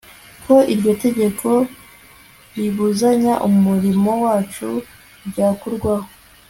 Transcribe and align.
ko 0.45 0.55
iryo 0.73 0.91
tegeko 1.03 1.49
ribuzanya 2.57 3.33
umurimo 3.49 4.11
wacu 4.23 4.69
ryakurwaho 5.27 6.07